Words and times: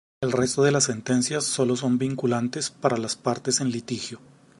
El 0.21 0.31
resto 0.31 0.63
de 0.63 0.71
las 0.71 0.85
sentencias 0.85 1.43
sólo 1.43 1.75
son 1.75 1.99
vinculantes 1.99 2.71
para 2.71 2.97
las 2.97 3.15
partes 3.15 3.61
en 3.61 3.69
litigio. 3.69 4.19